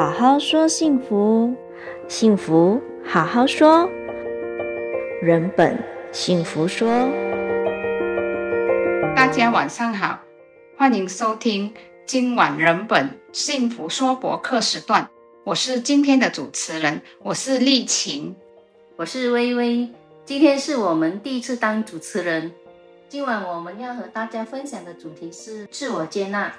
[0.00, 1.54] 好好说幸福，
[2.08, 3.86] 幸福好好说，
[5.20, 5.78] 人本
[6.10, 6.88] 幸福说。
[9.14, 10.18] 大家晚上好，
[10.78, 11.74] 欢迎收听
[12.06, 15.06] 今晚人本幸福说博客时段。
[15.44, 18.34] 我是今天的主持人，我是丽琴，
[18.96, 19.86] 我是微微。
[20.24, 22.50] 今天是我们第一次当主持人。
[23.10, 26.50] 今晚我们要和大家分享的主题是自我接纳。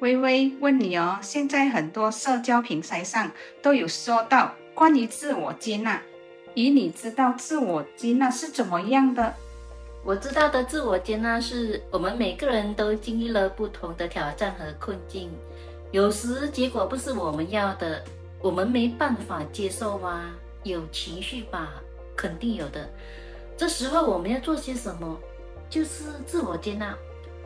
[0.00, 6.00] 微微问你哦，现在很多社交平台上都有说到关于自我接纳，
[6.54, 9.34] 以你知道自我接纳是怎么样的？
[10.02, 15.30] 我知道的自我接纳是我们每个人都经历了不同的挑战和困境，
[15.90, 18.02] 有时结果不是我们要的，
[18.40, 20.30] 我们没办法接受吗？
[20.62, 21.74] 有情绪吧，
[22.16, 22.88] 肯定有的。
[23.54, 25.20] 这时候我们要做些什么？
[25.68, 26.96] 就是自我接纳。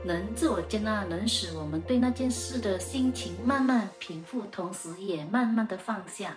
[0.07, 6.37] 能自我接纳，能使我们对那件事的心情慢慢平复，同时也慢慢的放下。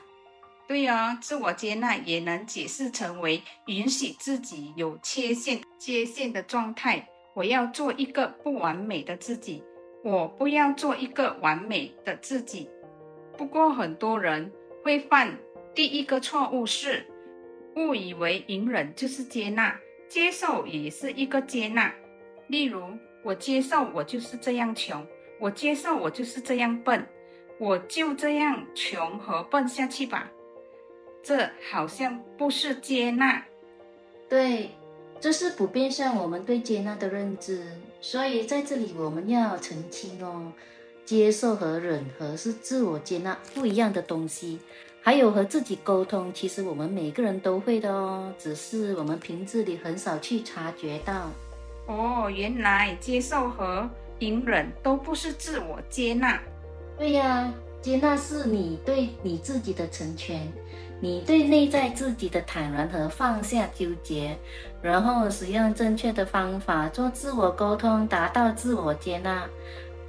[0.69, 7.09] 对哦，自我接纳也能解释成为允许自己有缺陷、缺陷的状态。
[7.33, 9.61] 我要做一个不完美的自己，
[10.01, 12.69] 我不要做一个完美的自己。
[13.37, 14.49] 不过很多人
[14.81, 15.37] 会犯
[15.75, 17.05] 第一个错误是
[17.75, 21.93] 误以为隐忍就是接纳，接受也是一个接纳。
[22.47, 22.81] 例如。
[23.27, 25.05] 我接受我就是这样穷，
[25.37, 27.05] 我接受我就是这样笨，
[27.57, 30.31] 我就这样穷和笨下去吧。
[31.21, 33.43] 这好像不是接纳。
[34.29, 34.69] 对，
[35.19, 37.65] 这是普遍上我们对接纳的认知。
[37.99, 40.53] 所以在这里我们要澄清哦，
[41.03, 44.57] 接受和忍和是自我接纳不一样的东西。
[45.01, 51.29] 还有和自己沟通，其实我们每个人都会的哦，只是我们平日里很少去察觉到。
[51.87, 56.39] 哦，原来接受和隐忍都不是自我接纳。
[56.97, 60.51] 对呀，接纳是你对你自己的成全，
[60.99, 64.37] 你对内在自己的坦然和放下纠结，
[64.81, 69.47] 然后使用正确的方法做自我沟通，达到自我接纳。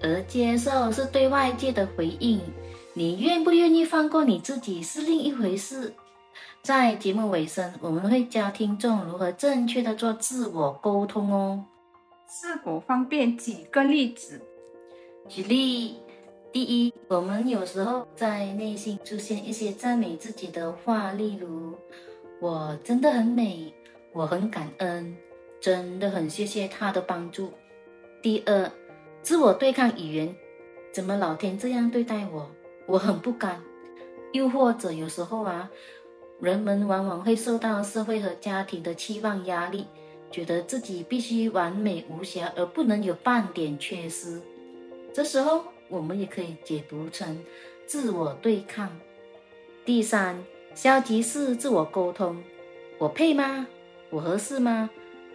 [0.01, 2.41] 而接受是对外界的回应，
[2.95, 5.93] 你愿不愿意放过你自己是另一回事。
[6.63, 11.65] 在节目尾声，我们会教听众如何正确的做自我沟通哦。
[12.31, 14.39] 是否方便举个例子？
[15.27, 15.97] 举例，
[16.53, 21.75] 第一，我们有时候在内心出现一些赞美自己的话，例如
[22.39, 23.73] “我真的很美
[24.13, 25.17] ”，“我很感恩
[25.59, 27.51] ”，“真的很谢谢他的帮助”。
[28.23, 28.71] 第二，
[29.23, 30.37] 自我对抗语言
[30.93, 32.51] ：“怎么老天这样对待我？
[32.87, 33.63] 我很不甘。”
[34.33, 35.71] 又或者有时候啊。
[36.41, 39.89] 人们往往会受到社会和家庭的期望压力，
[40.31, 44.41] 觉得自己必须完美无瑕，而不能有半点缺失。
[45.13, 47.39] 这时候，我们也可以解读成
[47.87, 48.91] 自我对抗。
[49.85, 50.43] 第三，
[50.75, 52.43] 消极式自我沟通：
[52.99, 53.67] 我配吗？
[54.11, 54.91] 我合适吗？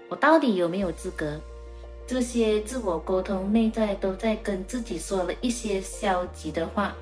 [0.09, 1.39] 我到底有没有资格？
[2.05, 6.95] 这些自我沟通内在都在跟自己说了一些消极的话。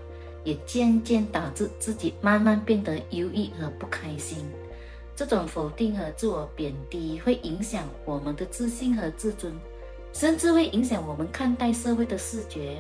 [0.44, 4.40] 也渐渐导致自己慢慢变得忧郁和不开心。
[5.22, 9.54] 这种否定和自我贬低会影响我们的自信和自尊，
[10.12, 12.76] 甚至会影响我们看待社会的视觉。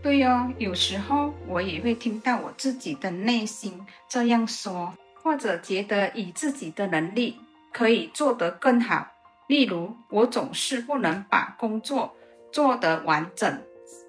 [0.00, 7.38] 对哦，有时候我也会听到我自己的内心这样说，或者觉得以自己的能力
[7.70, 9.08] 可以做得更好。
[9.46, 12.16] 例如，我总是不能把工作
[12.50, 13.62] 做得完整，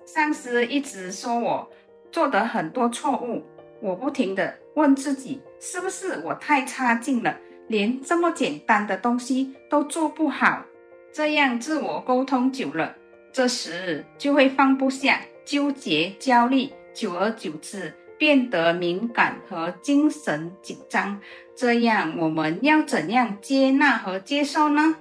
[0.05, 1.69] 上司一直说我。
[2.09, 3.43] 做的很多错误，
[3.83, 10.63] 我不停地问自己，是不是我太差劲了，连这么简单的东西都做不好？
[11.11, 12.95] 这样自我沟通久了，
[13.33, 21.19] 这时就会放不下，纠结、焦虑，久而久之变得敏感和精神紧张。
[21.53, 24.95] 这样我们要怎样接纳和接受呢？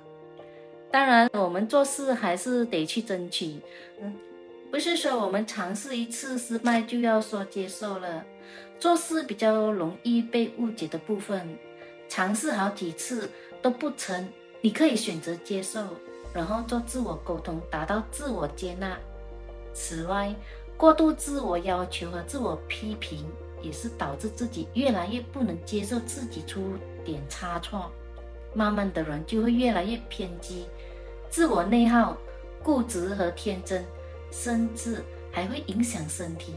[0.91, 3.61] 当然，我们做事还是得去争取。
[4.03, 4.13] 嗯。
[4.71, 8.25] 不是说我们尝试一次失败就要说接受了，
[8.83, 11.57] 做事比较容易被误解的部分，
[12.09, 13.31] 尝试好几次
[13.63, 14.29] 都不成，
[14.61, 15.87] 你可以选择接受，
[16.35, 18.99] 然后做自我沟通，达到自我接纳。
[19.73, 20.35] 此外，
[20.77, 23.25] 过度自我要求和自我批评
[23.61, 26.75] 也是导致自己越来越不能接受自己出
[27.05, 27.89] 点差错，
[28.53, 30.67] 慢慢的人就会越来越偏激、
[31.31, 32.17] 自我内耗、
[32.65, 33.85] 固执和天真。
[34.33, 36.55] 甚至还会影响身体，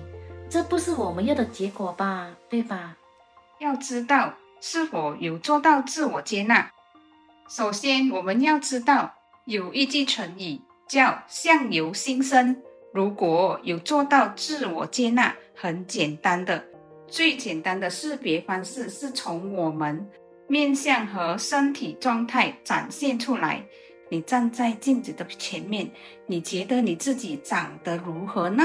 [0.56, 2.30] 这不是我们要的结果吧？
[2.48, 2.96] 对吧？
[3.60, 6.72] 要知道是否有做到自我接纳，
[7.50, 12.64] 首先我们要知道有一句成语叫“相由心生”。
[12.96, 16.64] 如果有做到自我接纳，很简单的，
[17.06, 20.10] 最简单的识别方式是从我们
[20.48, 23.62] 面相和身体状态展现出来。
[24.08, 25.92] 你站在镜子的前面，
[26.28, 28.64] 你觉得你自己长得如何呢？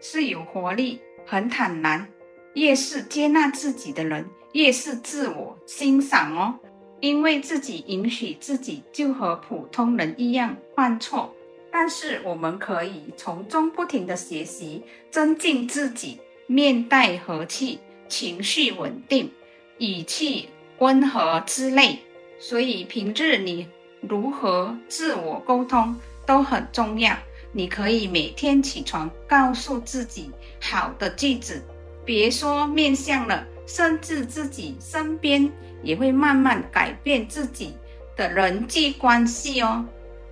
[0.00, 2.08] 是有活力，很坦然。
[2.54, 6.58] 越是接纳自己的人，越是自我欣赏哦。
[7.00, 11.34] 因为自己允许自己就和普通人一样犯错，
[11.70, 19.30] 但是我们可以从中不停的学习，增进自己，面带和气，情绪稳定，
[19.76, 21.98] 语气温和之类。
[22.38, 23.68] 所以平日你
[24.00, 25.94] 如何自我沟通
[26.24, 27.14] 都很重要。
[27.56, 30.30] 你可以每天起床告诉自己
[30.60, 31.62] 好的句子，
[32.04, 35.50] 别说面向了，甚至自己身边。
[35.82, 37.74] 也会慢慢改变自己
[38.16, 39.84] 的人际关系哦。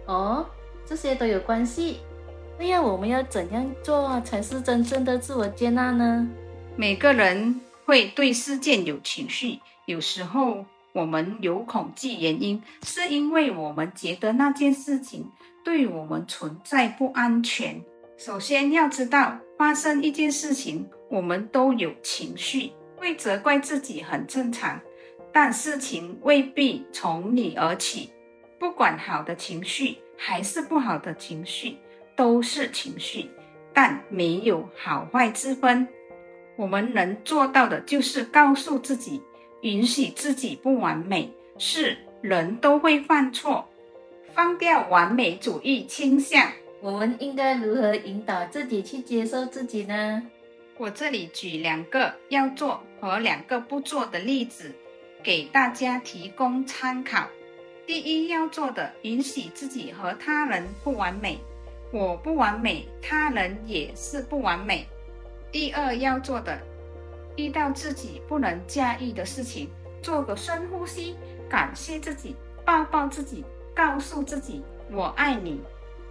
[0.06, 0.46] 哦，
[0.84, 2.00] 这些都有关系。
[2.58, 6.28] 那要我们要怎样做才是真正的自我接纳呢？
[6.76, 10.64] 每个人会对事件有情绪，有时候
[10.94, 15.29] 我们有恐惧，原因是因为我们觉得那件事情
[15.64, 17.85] 对我们存在不安全。
[18.17, 24.81] 首先要知道，发生一件事情，我们都有情绪，会责怪自己很正常。
[25.32, 28.12] 但事情未必从你而起，
[28.61, 31.76] 不管好的情绪还是不好的情绪，
[32.14, 33.29] 都是情绪，
[33.73, 35.88] 但没有好坏之分。
[36.56, 39.20] 我们能做到的就是告诉自己，
[39.64, 43.66] 允许自己不完美，是人都会犯错，
[44.34, 46.52] 放掉完美主义倾向。
[46.82, 50.22] 我们应该如何引导自己去接受自己呢？
[50.76, 54.70] 我这里举两个要做和两个不做的例子。
[55.22, 57.26] 给大家提供参考。
[57.87, 61.38] 第一要做的，允许自己和他人不完美，
[61.90, 64.87] 我不完美，他人也是不完美。
[65.50, 66.60] 第二要做的，
[67.36, 69.69] 遇到自己不能驾驭的事情，
[70.02, 71.16] 做个深呼吸，
[71.48, 73.44] 感谢自己，抱抱自己，
[73.75, 75.60] 告诉自己我爱你。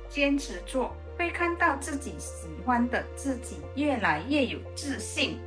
[0.09, 5.39] 坚持做，会看到自己喜欢的自己越来越有自信。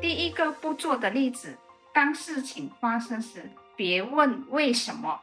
[0.00, 1.56] 第一个不做的例子。
[1.92, 5.20] 当事情发生时，别问为什么，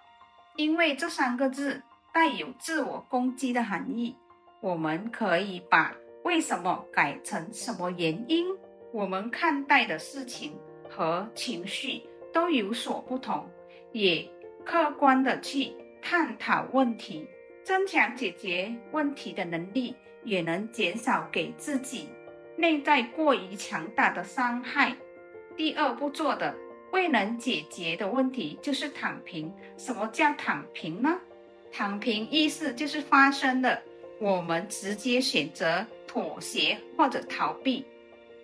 [0.57, 1.81] 因为这三个字
[2.13, 4.15] 带有自我攻击的含义。
[4.59, 8.45] 我们可以把为什么改成什么原因。
[8.91, 10.53] 我们看待的事情
[10.89, 12.01] 和情绪
[12.33, 13.49] 都有所不同，
[13.91, 14.27] 也
[14.65, 17.27] 客观地去探讨问题，
[17.63, 22.09] 增强解决问题的能力，也能减少给自己
[22.55, 24.95] 内在过于强大的伤害。
[25.55, 26.55] 第二步做的
[26.91, 29.53] 未能解决的问题就是躺平。
[29.77, 31.19] 什么叫躺平呢？
[31.71, 33.81] 躺平意思就是发生了，
[34.19, 37.85] 我们直接选择妥协或者逃避。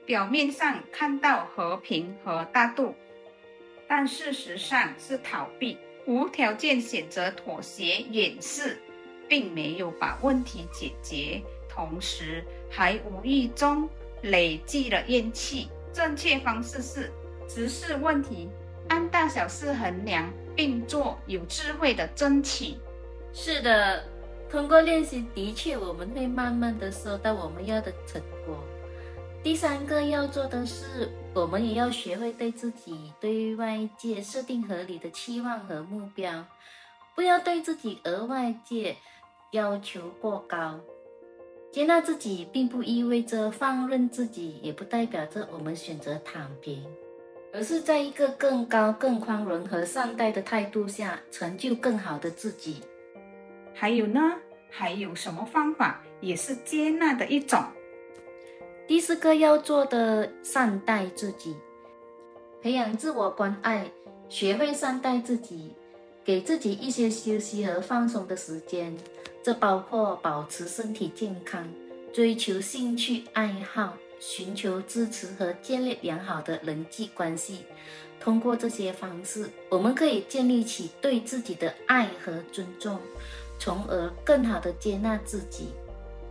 [0.06, 2.94] 表面上看到和平和大度，
[3.88, 8.78] 但事实上是逃避，无条件选择妥协掩饰，
[9.30, 13.88] 并没有把问题解决，同时还无意中
[14.24, 15.70] 累积了怨气。
[15.94, 17.10] 正确方式是
[17.48, 18.50] 直视问题，
[18.90, 22.76] 按大小事衡量，并做有智慧的争取。
[23.32, 24.04] 是的，
[24.50, 28.62] 通过练习，的确我们会慢慢的收到我们要的成果。
[29.44, 36.46] 第三个要做的是，我们也要学会对自己、对外界设定合理的期望和目标，
[37.14, 38.96] 不要对自己额外界
[39.52, 40.80] 要求过高。
[41.74, 46.82] 接纳自己，并不意味着放任自己，也不代表着我们选择躺平，
[47.52, 52.82] 而是在一个更高、更宽容和善待的态度下，成就更好的自己。
[53.74, 54.22] 还有呢？
[54.70, 57.62] 还有什么方法也是接纳的一种？
[58.94, 61.56] 第四个要做的，善待自己，
[62.62, 63.90] 培养自我关爱，
[64.30, 65.74] 学会善待自己，
[66.24, 68.96] 给自己一些休息和放松的时间。
[69.42, 71.68] 这包括保持身体健康、
[72.14, 77.62] 追求兴趣爱好、寻求支持和建立良好的人际关系。
[78.20, 83.00] 通过这些方式，我们可以建立起对自己的爱和尊重，
[83.58, 85.70] 从而更好的接纳自己。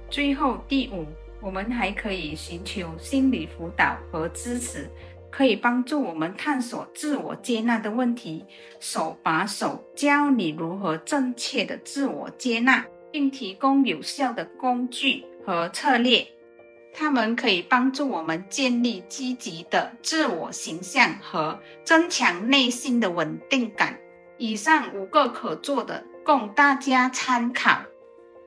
[0.08, 1.04] 最后，第五，
[1.42, 4.88] 我们还可以寻求心理辅导和支持，
[5.30, 8.44] 可以帮助我们探索自我接纳的问题，
[8.80, 12.86] 手把手教你如何正确的自我接纳。
[13.12, 16.26] 并提供有效的工具和策略，
[16.94, 23.98] 它们可以帮助我们建立积极的自我形象和增强内心的稳定感。
[24.38, 27.82] 以上五个可做的，供大家参考。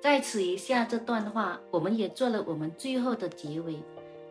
[0.05, 3.81] 在此以下这段话，我们也做了我们最后的结尾。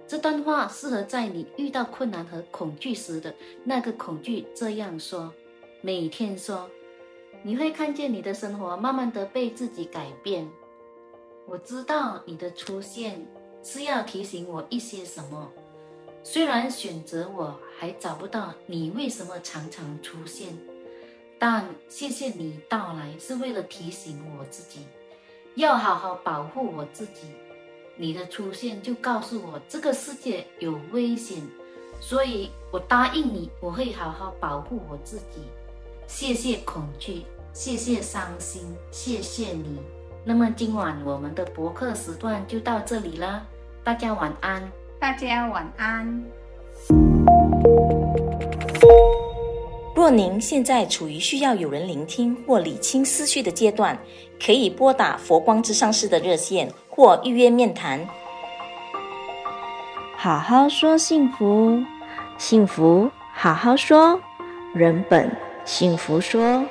[0.07, 5.35] 这段话适合在你遇到困难和恐惧时的那个恐惧这样说，
[5.81, 6.71] 每天说，
[7.43, 10.49] 你会看见你的生活慢慢的被自己改变。
[11.45, 13.27] 我知道你的出现
[13.65, 15.51] 是要提醒我一些什么，
[16.23, 20.57] 虽然选择我还找不到你为什么常常出现，
[21.37, 24.87] 但谢谢你到来是为了提醒我自己，
[25.55, 27.29] 要好好保护我自己。
[27.97, 31.41] 你的出现就告诉我这个世界有危险，
[32.01, 35.43] 所以我答应你，我会好好保护我自己。
[36.07, 39.81] 谢谢恐惧，谢谢伤心，谢谢你。
[40.25, 43.47] 那么今晚我们的博客时段就到这里了，
[43.85, 44.71] 大家晚安。
[44.99, 46.25] 大家晚安。
[50.05, 53.99] 若您现在处于需要有人聆听或理清思绪的阶段，
[54.39, 56.71] 可以拨打佛光之上师的热线。
[56.91, 58.07] 或预约面谈，
[60.15, 61.83] 好好说幸福，
[62.37, 64.21] 幸福好好说，
[64.75, 65.35] 人本
[65.65, 66.63] 幸福说。